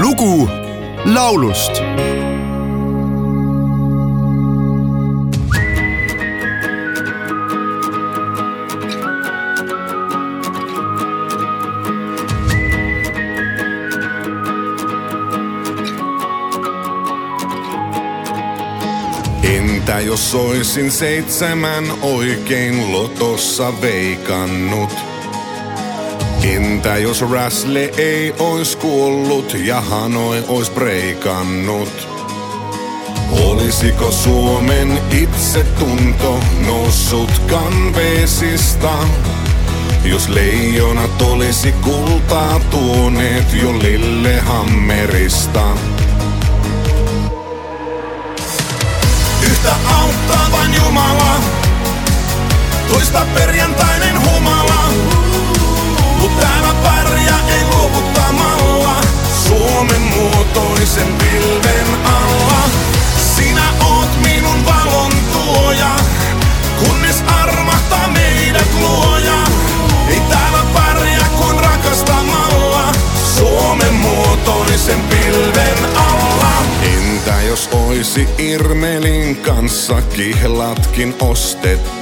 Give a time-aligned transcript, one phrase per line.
[0.00, 0.48] lugu
[1.04, 1.72] laulust
[19.42, 25.11] Entä jos oisin seitsemän oikein lotossa veikannut?
[26.42, 32.08] Entä jos Räsle ei ois kuollut ja Hanoi ois breikannut?
[33.30, 38.92] Olisiko Suomen itsetunto noussut kanveesista?
[40.04, 45.64] Jos leijonat olisi kultaa tuoneet jo Lillehammerista.
[49.42, 51.40] Yhtä auttaa vain Jumala,
[52.88, 54.81] toista perjantainen humala.
[56.82, 59.00] Pärjää ei luovuttamalla,
[59.48, 62.62] Suomen muotoisen pilven alla.
[63.36, 65.96] Sinä oot minun valon tuoja,
[66.78, 69.44] kunnes armahtaa meidät luoja.
[70.08, 72.92] Ei täällä pärjää kuin rakastamalla,
[73.38, 76.52] Suomen muotoisen pilven alla.
[76.82, 82.01] Entä jos oisi Irmelin kanssa kihlatkin ostettu?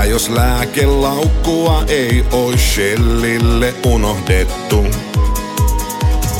[0.00, 4.86] Entä jos lääkelaukkua ei ois Shellille unohdettu?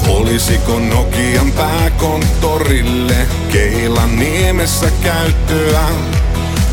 [0.08, 5.88] Olisiko Nokian pääkonttorille Keilan niemessä käyttöä?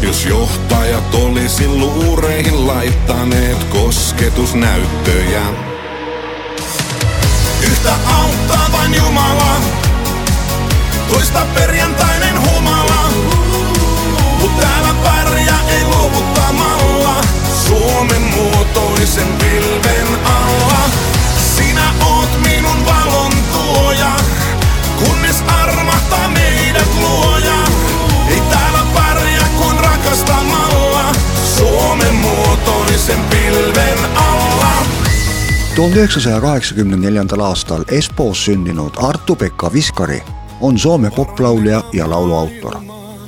[0.02, 5.44] Jos johtajat olisi luureihin laittaneet kosketusnäyttöjä.
[7.64, 9.62] Yhtä auttaa vain Jumala,
[11.12, 12.27] toista perjantainen
[35.78, 40.24] 1984 aastal Espoos sündinud Artu-Pekka Viskari
[40.62, 42.76] on Soome poplaulja ja lauluautor.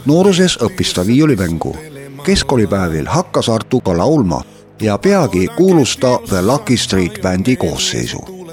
[0.06, 1.78] nooruses õppis ta viiulimängu.
[2.24, 4.42] keskkoolipäevil hakkas Artu ka laulma
[4.82, 8.50] ja peagi kuulus ta The Lucky Street bändi koosseisu.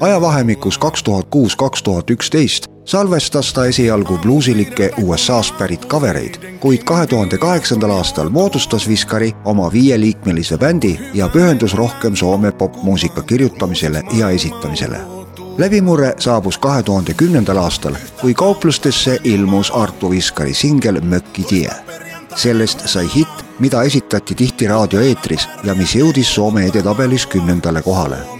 [0.00, 6.84] ajavahemikus kaks tuhat kuus, kaks tuhat üksteist salvestas ta esialgu bluusilikke USA-st pärit kavereid, kuid
[6.88, 14.02] kahe tuhande kaheksandal aastal moodustas Viskari oma viieliikmelise bändi ja pühendus rohkem Soome popmuusika kirjutamisele
[14.12, 15.00] ja esitamisele.
[15.58, 21.70] läbimurre saabus kahe tuhande kümnendal aastal, kui kauplustesse ilmus Arto Viskari singel Mökki tie.
[22.36, 28.37] sellest sai hitt, mida esitati tihti raadioeetris ja mis jõudis Soome edetabelis kümnendale kohale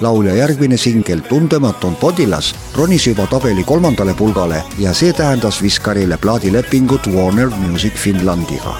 [0.00, 6.18] laulja järgmine singel Tundematu on Podilas ronis juba tabeli kolmandale pulgale ja see tähendas Viskarile
[6.18, 8.76] plaadilepingut Warner Music Finlandiga.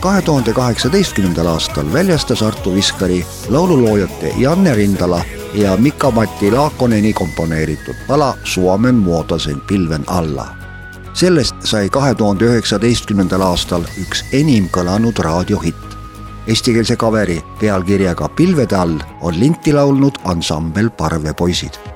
[0.00, 8.34] kahe tuhande kaheksateistkümnendal aastal väljastas Arto Viskari laululoojate Janne Rindala ja Mika-Matti Laakoneni komponeeritud pala
[8.44, 10.46] Suomen muotoisen pilven alla.
[11.12, 15.91] sellest sai kahe tuhande üheksateistkümnendal aastal üks enim kõlanud raadiohitt
[16.46, 21.91] eestikeelse kaveri pealkirjaga Pilvede all on linti laulnud ansambel Parvepoisid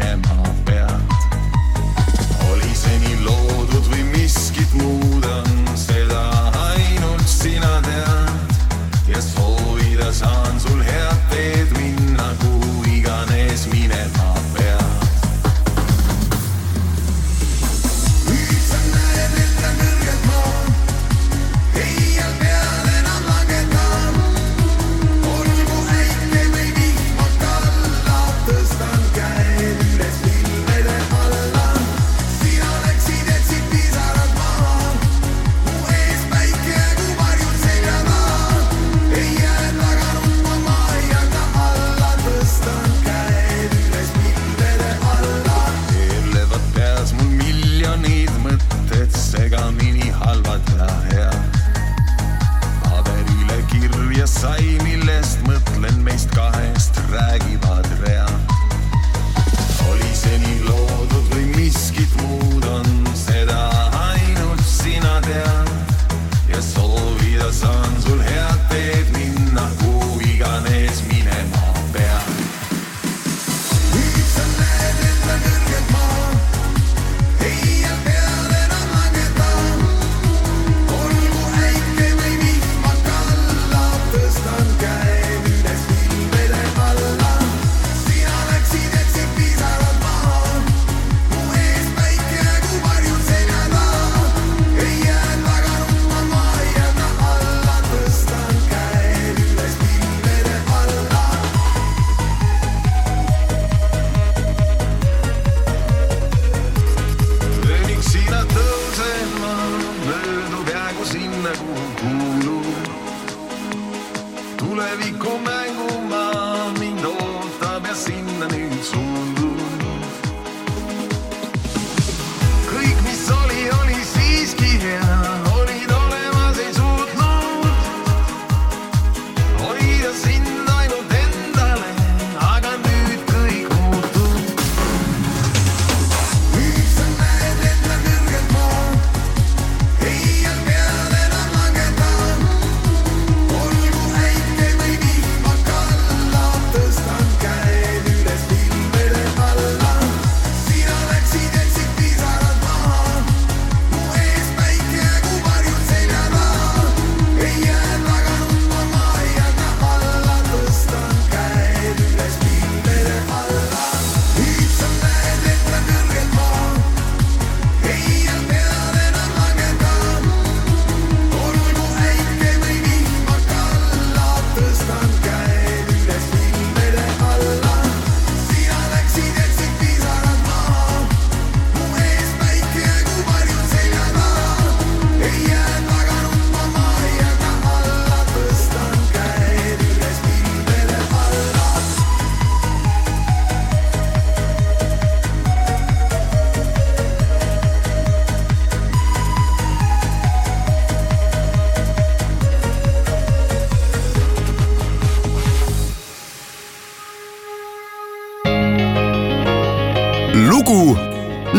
[0.00, 0.49] them all.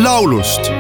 [0.03, 0.71] Laulust